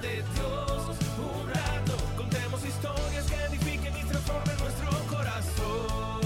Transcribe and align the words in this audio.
de 0.00 0.22
Dios. 0.34 0.96
Un 1.18 1.48
rato, 1.48 1.92
contemos 2.16 2.64
historias 2.64 3.26
que 3.26 3.34
edifiquen 3.34 3.94
y 3.96 4.04
transformen 4.08 4.56
nuestro 4.58 4.90
corazón. 5.08 6.20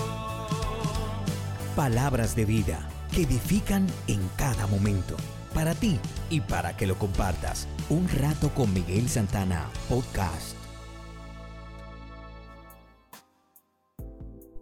Palabras 1.77 2.37
de 2.37 2.45
vida 2.45 2.89
que 3.13 3.23
edifican 3.23 3.87
en 4.09 4.21
cada 4.37 4.67
momento. 4.67 5.17
Para 5.55 5.75
ti 5.75 5.99
y 6.31 6.41
para 6.41 6.77
que 6.77 6.87
lo 6.87 6.97
compartas. 6.97 7.69
Un 7.91 8.09
rato 8.09 8.51
con 8.55 8.73
Miguel 8.73 9.09
Santana, 9.09 9.67
podcast. 9.89 10.57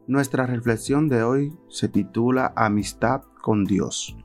Nuestra 0.06 0.46
reflexión 0.46 1.08
de 1.08 1.22
hoy 1.22 1.52
se 1.68 1.88
titula 1.88 2.52
Amistad 2.56 3.22
con 3.40 3.64
Dios. 3.64 4.16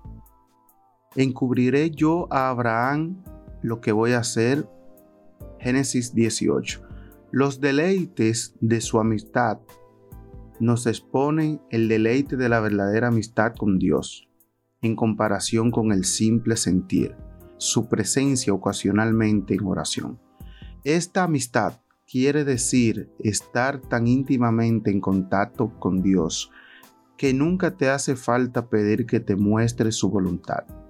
¿Encubriré 1.15 1.92
yo 1.92 2.28
a 2.32 2.50
Abraham 2.50 3.24
lo 3.65 3.82
que 3.82 3.92
voy 3.92 4.11
a 4.11 4.19
hacer? 4.19 4.69
Génesis 5.60 6.14
18. 6.14 6.82
Los 7.32 7.60
deleites 7.60 8.55
de 8.61 8.79
su 8.79 9.00
amistad 9.00 9.60
nos 10.60 10.86
exponen 10.86 11.61
el 11.71 11.89
deleite 11.89 12.38
de 12.38 12.47
la 12.47 12.60
verdadera 12.60 13.07
amistad 13.07 13.55
con 13.55 13.79
Dios, 13.79 14.29
en 14.82 14.96
comparación 14.96 15.71
con 15.71 15.91
el 15.91 16.05
simple 16.05 16.55
sentir, 16.55 17.15
su 17.57 17.89
presencia 17.89 18.54
ocasionalmente 18.54 19.55
en 19.55 19.66
oración. 19.66 20.19
Esta 20.83 21.24
amistad 21.24 21.74
quiere 22.05 22.46
decir 22.46 23.10
estar 23.19 23.82
tan 23.82 24.05
íntimamente 24.05 24.91
en 24.91 25.02
contacto 25.02 25.74
con 25.79 26.04
Dios 26.04 26.52
que 27.18 27.33
nunca 27.33 27.75
te 27.75 27.89
hace 27.89 28.16
falta 28.16 28.69
pedir 28.69 29.07
que 29.07 29.19
te 29.19 29.36
muestre 29.36 29.91
su 29.91 30.10
voluntad. 30.10 30.85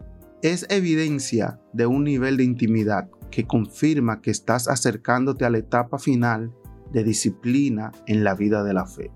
Es 0.46 0.68
evidencia 0.70 1.60
de 1.74 1.88
un 1.88 2.04
nivel 2.04 2.38
de 2.38 2.44
intimidad 2.44 3.10
que 3.32 3.48
confirma 3.48 4.22
que 4.22 4.30
estás 4.30 4.68
acercándote 4.68 5.44
a 5.44 5.50
la 5.50 5.58
etapa 5.58 5.98
final 5.98 6.54
de 6.92 7.04
disciplina 7.04 7.92
en 8.06 8.24
la 8.24 8.36
vida 8.36 8.64
de 8.64 8.76
la 8.76 8.86
fe. 8.86 9.12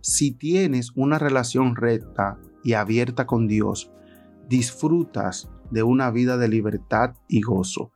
Si 0.00 0.30
tienes 0.30 0.92
una 0.96 1.18
relación 1.18 1.76
recta 1.76 2.38
y 2.62 2.72
abierta 2.72 3.26
con 3.26 3.48
Dios, 3.48 3.92
disfrutas 4.48 5.50
de 5.70 5.82
una 5.82 6.10
vida 6.10 6.38
de 6.38 6.48
libertad 6.48 7.16
y 7.28 7.42
gozo, 7.42 7.92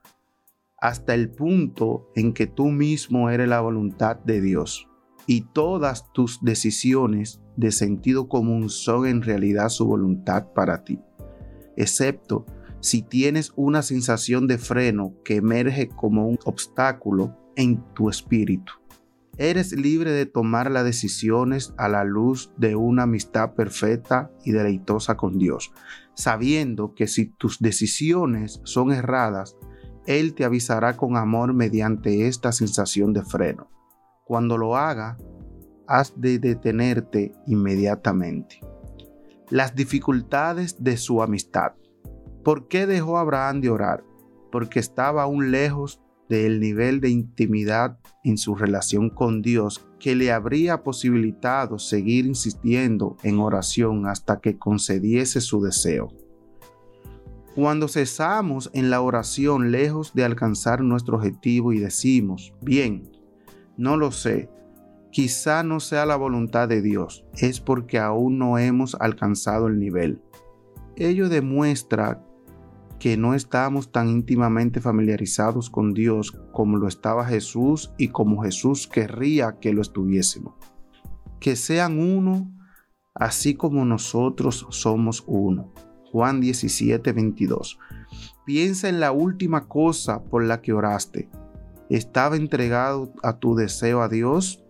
hasta 0.78 1.14
el 1.14 1.30
punto 1.30 2.10
en 2.14 2.34
que 2.34 2.46
tú 2.46 2.66
mismo 2.66 3.30
eres 3.30 3.48
la 3.48 3.62
voluntad 3.62 4.16
de 4.16 4.42
Dios 4.42 4.86
y 5.26 5.46
todas 5.54 6.12
tus 6.12 6.40
decisiones 6.42 7.40
de 7.56 7.72
sentido 7.72 8.28
común 8.28 8.68
son 8.68 9.06
en 9.06 9.22
realidad 9.22 9.70
su 9.70 9.86
voluntad 9.86 10.52
para 10.52 10.84
ti, 10.84 11.00
excepto 11.78 12.44
si 12.80 13.02
tienes 13.02 13.52
una 13.56 13.82
sensación 13.82 14.46
de 14.46 14.58
freno 14.58 15.14
que 15.24 15.36
emerge 15.36 15.88
como 15.88 16.28
un 16.28 16.38
obstáculo 16.44 17.36
en 17.56 17.82
tu 17.94 18.10
espíritu. 18.10 18.72
Eres 19.36 19.72
libre 19.72 20.10
de 20.10 20.26
tomar 20.26 20.70
las 20.70 20.84
decisiones 20.84 21.72
a 21.76 21.88
la 21.88 22.02
luz 22.02 22.52
de 22.56 22.74
una 22.74 23.04
amistad 23.04 23.54
perfecta 23.54 24.32
y 24.44 24.50
deleitosa 24.50 25.16
con 25.16 25.38
Dios, 25.38 25.72
sabiendo 26.14 26.94
que 26.94 27.06
si 27.06 27.26
tus 27.26 27.60
decisiones 27.60 28.60
son 28.64 28.90
erradas, 28.90 29.56
él 30.06 30.34
te 30.34 30.44
avisará 30.44 30.96
con 30.96 31.16
amor 31.16 31.54
mediante 31.54 32.26
esta 32.26 32.50
sensación 32.50 33.12
de 33.12 33.22
freno. 33.22 33.70
Cuando 34.24 34.58
lo 34.58 34.76
haga, 34.76 35.16
has 35.86 36.20
de 36.20 36.40
detenerte 36.40 37.32
inmediatamente. 37.46 38.60
Las 39.50 39.74
dificultades 39.74 40.82
de 40.84 40.98
su 40.98 41.22
amistad. 41.22 41.72
¿Por 42.44 42.68
qué 42.68 42.86
dejó 42.86 43.16
Abraham 43.16 43.62
de 43.62 43.70
orar? 43.70 44.04
Porque 44.52 44.78
estaba 44.78 45.22
aún 45.22 45.50
lejos 45.50 46.02
del 46.28 46.60
nivel 46.60 47.00
de 47.00 47.08
intimidad 47.08 47.98
en 48.24 48.36
su 48.36 48.54
relación 48.54 49.08
con 49.08 49.40
Dios 49.40 49.88
que 49.98 50.14
le 50.14 50.32
habría 50.32 50.82
posibilitado 50.82 51.78
seguir 51.78 52.26
insistiendo 52.26 53.16
en 53.22 53.38
oración 53.38 54.06
hasta 54.06 54.38
que 54.40 54.58
concediese 54.58 55.40
su 55.40 55.62
deseo. 55.62 56.08
Cuando 57.54 57.88
cesamos 57.88 58.70
en 58.74 58.90
la 58.90 59.00
oración 59.00 59.72
lejos 59.72 60.12
de 60.12 60.24
alcanzar 60.24 60.82
nuestro 60.82 61.16
objetivo 61.16 61.72
y 61.72 61.78
decimos, 61.78 62.52
bien, 62.60 63.10
no 63.78 63.96
lo 63.96 64.12
sé, 64.12 64.50
quizá 65.10 65.62
no 65.62 65.80
sea 65.80 66.06
la 66.06 66.16
voluntad 66.16 66.68
de 66.68 66.82
Dios, 66.82 67.24
es 67.34 67.60
porque 67.60 67.98
aún 67.98 68.38
no 68.38 68.58
hemos 68.58 68.94
alcanzado 68.94 69.66
el 69.66 69.78
nivel. 69.78 70.22
Ello 70.96 71.28
demuestra 71.28 72.24
que 72.98 73.16
no 73.16 73.34
estamos 73.34 73.92
tan 73.92 74.08
íntimamente 74.08 74.80
familiarizados 74.80 75.70
con 75.70 75.94
Dios 75.94 76.32
como 76.52 76.78
lo 76.78 76.88
estaba 76.88 77.24
Jesús 77.24 77.92
y 77.96 78.08
como 78.08 78.42
Jesús 78.42 78.88
querría 78.88 79.58
que 79.60 79.72
lo 79.72 79.82
estuviésemos. 79.82 80.54
Que 81.38 81.54
sean 81.54 81.98
uno, 81.98 82.50
así 83.14 83.54
como 83.54 83.84
nosotros 83.84 84.66
somos 84.70 85.22
uno. 85.26 85.72
Juan 86.10 86.40
17, 86.40 87.12
22. 87.12 87.78
Piensa 88.44 88.88
en 88.88 88.98
la 88.98 89.12
última 89.12 89.68
cosa 89.68 90.24
por 90.24 90.42
la 90.44 90.60
que 90.60 90.72
oraste. 90.72 91.28
¿Estaba 91.90 92.36
entregado 92.36 93.12
a 93.22 93.38
tu 93.38 93.54
deseo 93.54 94.02
a 94.02 94.08
Dios? 94.08 94.64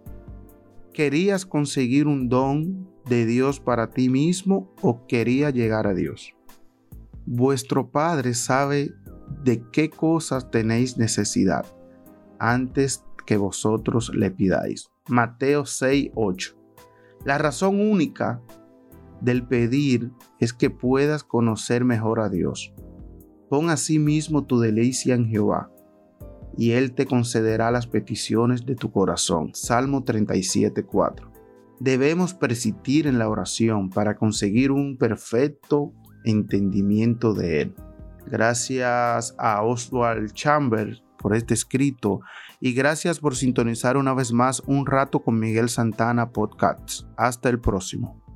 ¿Querías 0.98 1.47
conseguir 1.47 2.09
un 2.09 2.28
don 2.28 2.91
de 3.09 3.25
Dios 3.25 3.60
para 3.60 3.92
ti 3.92 4.09
mismo 4.09 4.75
o 4.82 5.06
quería 5.06 5.50
llegar 5.50 5.86
a 5.86 5.94
Dios? 5.94 6.34
Vuestro 7.25 7.92
Padre 7.92 8.34
sabe 8.34 8.92
de 9.44 9.62
qué 9.70 9.91
cosas 9.91 10.50
tenéis 10.50 10.98
necesidad 10.98 11.64
antes 12.41 13.04
que 13.26 13.37
vosotros 13.37 14.10
le 14.12 14.32
pidáis. 14.32 14.91
Mateo 15.08 15.66
6, 15.66 16.10
8. 16.16 16.56
La 17.25 17.38
razón 17.38 17.81
única 17.81 18.42
del 19.20 19.47
pedir 19.47 20.10
es 20.41 20.53
que 20.53 20.69
puedas 20.69 21.22
conocer 21.22 21.84
mejor 21.84 22.19
a 22.19 22.28
Dios. 22.28 22.75
Pon 23.48 23.69
mismo 24.00 24.47
tu 24.47 24.58
delicia 24.58 25.14
en 25.14 25.28
Jehová, 25.28 25.70
y 26.58 26.72
Él 26.72 26.92
te 26.92 27.06
concederá 27.06 27.70
las 27.70 27.86
peticiones 27.86 28.66
de 28.66 28.74
tu 28.74 28.91
corazón. 28.91 29.52
Salmo 29.54 30.04
37.4. 30.04 31.30
Debemos 31.78 32.34
persistir 32.34 33.06
en 33.06 33.19
la 33.19 33.28
oración 33.28 33.88
para 33.91 34.16
conseguir 34.16 34.72
un 34.72 34.98
perfecto 34.98 35.92
entendimiento 36.24 37.32
de 37.32 37.62
Él. 37.62 37.74
Gracias 38.26 39.36
a 39.38 39.62
Oswald 39.62 40.32
Chambers 40.32 41.02
por 41.16 41.34
este 41.34 41.54
escrito 41.54 42.20
y 42.60 42.75
gracias 42.75 43.20
por 43.20 43.36
sintonizar 43.36 43.96
una 43.96 44.12
vez 44.12 44.32
más 44.32 44.60
un 44.66 44.84
rato 44.84 45.20
con 45.20 45.38
Miguel 45.38 45.69
Santana 45.69 46.30
Podcast. 46.32 47.06
Hasta 47.16 47.48
el 47.48 47.60
próximo. 47.60 48.28